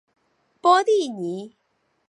[0.59, 1.55] 波蒂尼。